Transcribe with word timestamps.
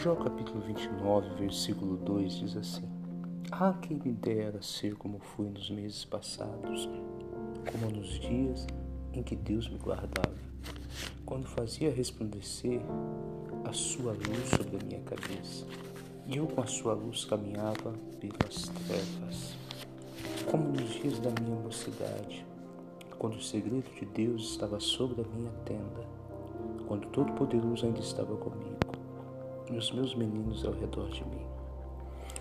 Jó 0.00 0.16
capítulo 0.16 0.60
29, 0.60 1.34
versículo 1.34 1.98
2 1.98 2.32
diz 2.32 2.56
assim: 2.56 2.88
Ah, 3.50 3.74
quem 3.82 3.98
me 3.98 4.10
dera 4.10 4.62
ser 4.62 4.94
como 4.94 5.18
fui 5.18 5.50
nos 5.50 5.70
meses 5.70 6.04
passados, 6.04 6.88
como 7.70 7.94
nos 7.94 8.18
dias 8.18 8.66
em 9.12 9.22
que 9.22 9.36
Deus 9.36 9.68
me 9.68 9.78
guardava, 9.78 10.34
quando 11.26 11.46
fazia 11.46 11.92
resplandecer 11.92 12.80
a 13.64 13.72
sua 13.72 14.12
luz 14.12 14.48
sobre 14.56 14.76
a 14.76 14.84
minha 14.84 15.00
cabeça, 15.02 15.66
e 16.26 16.38
eu 16.38 16.46
com 16.46 16.62
a 16.62 16.66
sua 16.66 16.94
luz 16.94 17.26
caminhava 17.26 17.92
pelas 18.18 18.70
trevas, 18.86 19.54
como 20.50 20.70
nos 20.70 20.90
dias 20.90 21.18
da 21.18 21.30
minha 21.42 21.60
mocidade, 21.60 22.46
quando 23.18 23.34
o 23.34 23.42
segredo 23.42 23.84
de 23.94 24.06
Deus 24.06 24.52
estava 24.52 24.80
sobre 24.80 25.20
a 25.20 25.36
minha 25.36 25.52
tenda, 25.66 26.06
quando 26.88 27.08
Todo-Poderoso 27.08 27.84
ainda 27.84 28.00
estava 28.00 28.34
comigo 28.36 28.91
e 29.70 29.76
os 29.76 29.90
meus 29.92 30.14
meninos 30.14 30.64
ao 30.64 30.72
redor 30.72 31.08
de 31.10 31.24
mim. 31.24 31.46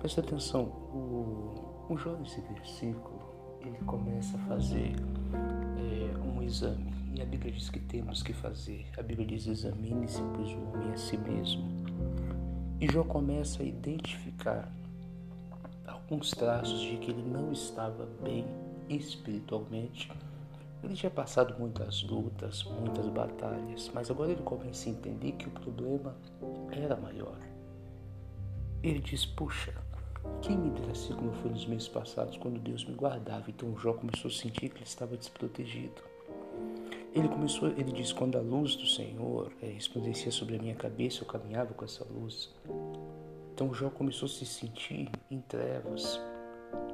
Presta 0.00 0.20
atenção, 0.20 0.64
o, 0.64 1.86
o 1.88 1.96
Jó 1.96 2.16
nesse 2.16 2.40
versículo, 2.40 3.20
ele 3.60 3.78
começa 3.86 4.36
a 4.36 4.40
fazer 4.40 4.94
é, 5.32 6.18
um 6.18 6.42
exame. 6.42 6.92
E 7.14 7.22
a 7.22 7.24
Bíblia 7.24 7.52
diz 7.52 7.70
que 7.70 7.78
temos 7.78 8.22
que 8.22 8.32
fazer. 8.32 8.86
A 8.98 9.02
Bíblia 9.02 9.26
diz: 9.26 9.46
examine-se, 9.46 10.20
pois 10.34 10.50
o 10.50 10.58
homem 10.72 10.92
a 10.92 10.96
si 10.96 11.16
mesmo. 11.16 11.64
E 12.80 12.90
Jó 12.90 13.04
começa 13.04 13.62
a 13.62 13.66
identificar 13.66 14.70
alguns 15.86 16.32
traços 16.32 16.80
de 16.80 16.96
que 16.96 17.10
ele 17.10 17.22
não 17.22 17.52
estava 17.52 18.06
bem 18.22 18.44
espiritualmente. 18.88 20.10
Ele 20.84 20.94
tinha 20.94 21.10
passado 21.10 21.58
muitas 21.58 22.02
lutas, 22.02 22.62
muitas 22.64 23.08
batalhas, 23.08 23.90
mas 23.94 24.10
agora 24.10 24.32
ele 24.32 24.42
começa 24.42 24.88
a 24.88 24.92
entender 24.92 25.32
que 25.32 25.48
o 25.48 25.50
problema 25.50 26.14
era 26.70 26.94
maior. 26.94 27.38
Ele 28.82 28.98
diz: 28.98 29.24
Puxa, 29.24 29.72
quem 30.42 30.58
me 30.58 30.68
dera 30.70 30.94
ser 30.94 31.14
como 31.14 31.32
foi 31.32 31.50
nos 31.50 31.64
meses 31.66 31.88
passados, 31.88 32.36
quando 32.36 32.60
Deus 32.60 32.84
me 32.84 32.94
guardava? 32.94 33.48
Então 33.48 33.74
Jó 33.78 33.94
começou 33.94 34.30
a 34.30 34.34
sentir 34.34 34.68
que 34.68 34.76
ele 34.76 34.84
estava 34.84 35.16
desprotegido. 35.16 36.02
Ele 37.14 37.28
começou, 37.28 37.68
ele 37.70 37.90
diz: 37.90 38.12
Quando 38.12 38.36
a 38.36 38.42
luz 38.42 38.76
do 38.76 38.86
Senhor 38.86 39.50
é, 39.62 39.66
resplandecia 39.66 40.30
sobre 40.30 40.56
a 40.56 40.58
minha 40.58 40.74
cabeça, 40.74 41.22
eu 41.22 41.26
caminhava 41.26 41.72
com 41.72 41.84
essa 41.84 42.04
luz. 42.04 42.54
Então 43.54 43.72
Jó 43.72 43.88
começou 43.88 44.26
a 44.26 44.30
se 44.30 44.44
sentir 44.44 45.10
em 45.30 45.40
trevas. 45.40 46.20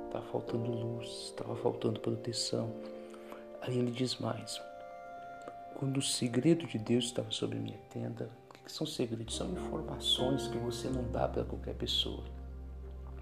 Estava 0.06 0.26
faltando 0.26 0.70
luz, 0.70 1.08
estava 1.08 1.56
faltando 1.56 1.98
proteção. 1.98 2.72
Aí 3.62 3.78
ele 3.78 3.90
diz 3.90 4.16
mais: 4.18 4.60
Quando 5.74 5.98
o 5.98 6.02
segredo 6.02 6.66
de 6.66 6.78
Deus 6.78 7.06
estava 7.06 7.30
sobre 7.30 7.58
minha 7.58 7.78
tenda, 7.90 8.30
que 8.64 8.72
são 8.72 8.86
segredos, 8.86 9.36
são 9.36 9.50
informações 9.50 10.48
que 10.48 10.58
você 10.58 10.88
não 10.88 11.10
dá 11.10 11.28
para 11.28 11.44
qualquer 11.44 11.74
pessoa. 11.74 12.24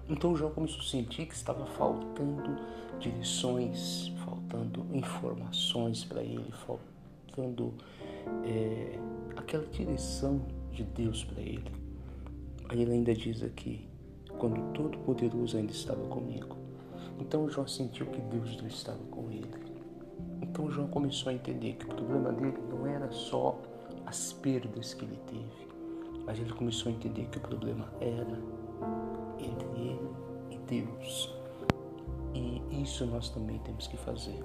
Então 0.07 0.35
João 0.35 0.51
começou 0.51 0.79
a 0.79 0.83
sentir 0.83 1.27
que 1.27 1.35
estava 1.35 1.65
faltando 1.65 2.57
direções, 2.99 4.11
faltando 4.25 4.85
informações 4.91 6.03
para 6.03 6.23
ele, 6.23 6.51
faltando 6.65 7.73
é, 8.43 8.97
aquela 9.35 9.65
direção 9.67 10.41
de 10.71 10.83
Deus 10.83 11.23
para 11.23 11.41
ele. 11.41 11.71
Aí 12.69 12.81
ele 12.81 12.93
ainda 12.93 13.13
diz 13.13 13.43
aqui, 13.43 13.87
quando 14.37 14.73
Todo-Poderoso 14.73 15.57
ainda 15.57 15.71
estava 15.71 16.05
comigo. 16.07 16.57
Então 17.19 17.49
João 17.49 17.67
sentiu 17.67 18.05
que 18.07 18.21
Deus 18.21 18.57
não 18.57 18.67
estava 18.67 19.03
com 19.05 19.29
ele. 19.29 19.68
Então 20.49 20.69
João 20.71 20.87
começou 20.87 21.29
a 21.29 21.33
entender 21.33 21.73
que 21.73 21.85
o 21.85 21.89
problema 21.89 22.31
dele 22.31 22.57
não 22.69 22.87
era 22.87 23.11
só 23.11 23.55
as 24.05 24.33
perdas 24.33 24.95
que 24.95 25.05
ele 25.05 25.19
teve. 25.27 25.69
Mas 26.25 26.39
ele 26.39 26.51
começou 26.51 26.91
a 26.91 26.95
entender 26.95 27.25
que 27.25 27.37
o 27.37 27.41
problema 27.41 27.87
era 28.01 28.39
entre 29.39 29.79
ele 29.79 30.09
e 30.49 30.57
Deus. 30.67 31.33
E 32.33 32.81
isso 32.81 33.05
nós 33.05 33.29
também 33.29 33.59
temos 33.59 33.87
que 33.87 33.97
fazer. 33.97 34.43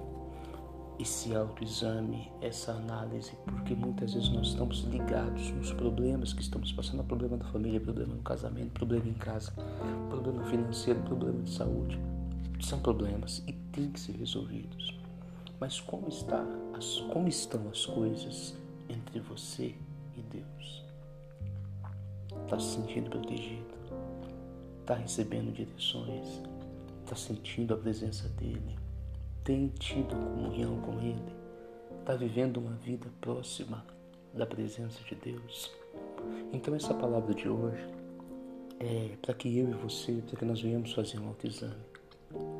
Esse 0.98 1.34
autoexame, 1.34 2.30
essa 2.40 2.72
análise, 2.72 3.32
porque 3.44 3.74
muitas 3.74 4.14
vezes 4.14 4.28
nós 4.28 4.48
estamos 4.48 4.80
ligados 4.84 5.50
nos 5.52 5.72
problemas 5.72 6.32
que 6.32 6.42
estamos 6.42 6.70
passando, 6.72 7.02
problema 7.02 7.36
da 7.36 7.46
família, 7.46 7.80
problema 7.80 8.14
no 8.14 8.22
casamento, 8.22 8.70
problema 8.70 9.08
em 9.08 9.14
casa, 9.14 9.52
problema 10.08 10.44
financeiro, 10.44 11.00
problema 11.00 11.42
de 11.42 11.50
saúde. 11.50 11.98
São 12.60 12.78
problemas 12.78 13.42
e 13.48 13.52
têm 13.52 13.90
que 13.90 13.98
ser 13.98 14.12
resolvidos. 14.12 15.03
Mas 15.64 15.80
como 15.80 16.08
está, 16.08 16.44
como 17.10 17.26
estão 17.26 17.70
as 17.70 17.86
coisas 17.86 18.54
entre 18.86 19.18
você 19.18 19.74
e 20.14 20.20
Deus. 20.20 20.84
Está 22.44 22.60
se 22.60 22.74
sentindo 22.74 23.08
protegido, 23.08 23.74
está 24.82 24.92
recebendo 24.92 25.54
direções, 25.54 26.42
está 27.02 27.16
sentindo 27.16 27.72
a 27.72 27.78
presença 27.78 28.28
dEle, 28.28 28.78
tem 29.42 29.68
tido 29.68 30.14
comunhão 30.14 30.82
com 30.82 31.00
Ele, 31.00 31.34
está 31.98 32.14
vivendo 32.14 32.58
uma 32.58 32.76
vida 32.76 33.08
próxima 33.22 33.86
da 34.34 34.44
presença 34.44 35.02
de 35.04 35.14
Deus. 35.14 35.72
Então, 36.52 36.74
essa 36.74 36.92
palavra 36.92 37.32
de 37.32 37.48
hoje 37.48 37.88
é 38.80 39.16
para 39.22 39.32
que 39.32 39.56
eu 39.56 39.70
e 39.70 39.72
você, 39.72 40.12
para 40.26 40.36
que 40.36 40.44
nós 40.44 40.60
venhamos 40.60 40.92
fazer 40.92 41.18
um 41.20 41.28
autoexame. 41.28 41.86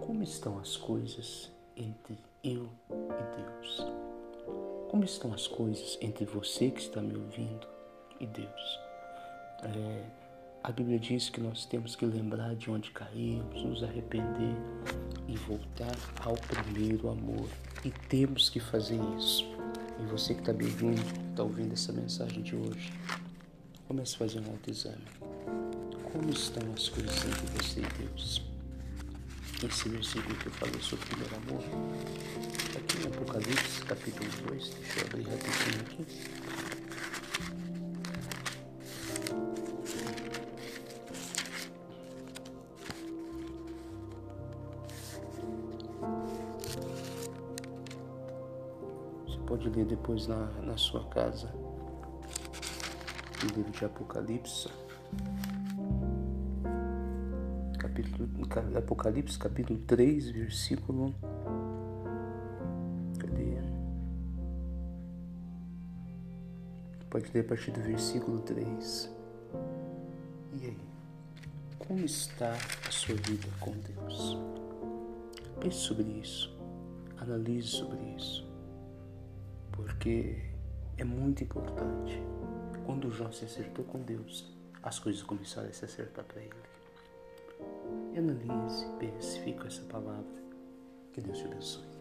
Como 0.01 0.23
estão 0.23 0.59
as 0.59 0.75
coisas 0.75 1.53
entre 1.77 2.17
eu 2.45 2.69
e 2.91 3.43
Deus? 3.43 3.87
Como 4.91 5.03
estão 5.03 5.33
as 5.33 5.47
coisas 5.47 5.99
entre 6.01 6.27
você 6.27 6.71
que 6.71 6.81
está 6.81 7.01
me 7.01 7.17
ouvindo 7.17 7.67
e 8.21 8.27
Deus? 8.27 8.81
É, 9.63 10.05
a 10.63 10.71
Bíblia 10.71 10.99
diz 10.99 11.31
que 11.31 11.41
nós 11.41 11.65
temos 11.65 11.97
que 11.97 12.05
lembrar 12.05 12.55
de 12.55 12.71
onde 12.71 12.91
caímos, 12.91 13.65
nos 13.65 13.83
arrepender 13.83 14.57
e 15.27 15.37
voltar 15.37 15.97
ao 16.23 16.35
primeiro 16.35 17.09
amor. 17.09 17.49
E 17.83 17.91
temos 17.91 18.51
que 18.51 18.61
fazer 18.61 19.01
isso. 19.19 19.45
E 19.99 20.05
você 20.07 20.35
que 20.35 20.41
está 20.41 20.53
me 20.53 20.65
ouvindo, 20.65 21.03
está 21.31 21.43
ouvindo 21.43 21.73
essa 21.73 21.93
mensagem 21.93 22.43
de 22.43 22.55
hoje, 22.55 22.93
comece 23.89 24.15
a 24.17 24.19
fazer 24.19 24.41
um 24.41 24.51
autoexame. 24.51 25.05
Como 26.13 26.31
estão 26.31 26.63
as 26.75 26.89
coisas 26.89 27.25
entre 27.25 27.47
você 27.57 27.81
e 27.81 28.07
Deus? 28.07 28.54
Esse 29.65 29.89
versículo 29.89 30.37
que 30.37 30.47
eu 30.47 30.53
falei 30.53 30.81
sobre 30.83 31.05
o 31.07 31.09
primeiro 31.09 31.37
amor 31.37 31.63
aqui 32.77 32.99
em 32.99 33.07
Apocalipse, 33.07 33.81
capítulo 33.83 34.29
2. 34.49 34.69
Deixa 34.69 35.01
eu 35.01 35.07
abrir 35.07 35.23
rapidinho 35.23 35.81
aqui. 35.81 36.07
Você 49.27 49.39
pode 49.47 49.71
ler 49.71 49.87
depois 49.87 50.27
na, 50.27 50.47
na 50.61 50.77
sua 50.77 51.05
casa 51.07 51.51
o 53.43 53.47
livro 53.57 53.73
de 53.73 53.85
Apocalipse. 53.87 54.69
Capítulo, 57.85 58.31
Apocalipse 58.79 59.39
capítulo 59.39 59.79
3, 59.81 60.31
versículo 60.31 61.15
Pode 67.11 67.31
ler 67.35 67.41
a 67.43 67.45
partir 67.45 67.73
do 67.73 67.81
versículo 67.81 68.41
3. 68.41 69.11
E 70.55 70.65
aí? 70.65 70.79
Como 71.79 72.01
está 72.07 72.55
a 72.89 72.91
sua 72.91 73.17
vida 73.17 73.47
com 73.61 73.73
Deus? 73.73 74.39
Pense 75.61 75.77
sobre 75.77 76.05
isso. 76.05 76.57
Analise 77.19 77.69
sobre 77.69 78.01
isso. 78.17 78.49
Porque 79.71 80.43
é 80.97 81.05
muito 81.05 81.45
importante. 81.45 82.21
Quando 82.87 83.11
João 83.11 83.31
se 83.31 83.45
acertou 83.45 83.85
com 83.85 84.01
Deus, 84.01 84.53
as 84.83 84.99
coisas 84.99 85.23
começaram 85.23 85.69
a 85.69 85.73
se 85.73 85.85
acertar 85.85 86.25
para 86.25 86.41
ele. 86.41 86.74
Analise, 88.17 88.87
pense, 88.99 89.41
com 89.55 89.67
essa 89.67 89.83
palavra. 89.85 90.43
Que 91.13 91.21
Deus 91.21 91.39
te 91.39 91.47
abençoe. 91.47 91.94